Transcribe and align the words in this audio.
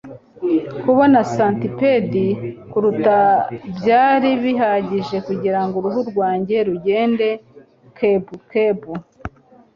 kubona 0.83 1.19
centipede 1.35 2.25
kurukuta 2.71 3.19
byari 3.77 4.29
bihagije 4.43 5.17
kugirango 5.27 5.73
uruhu 5.77 6.01
rwanjye 6.11 6.55
rugende. 6.67 7.29
(kebukebu 7.97 8.93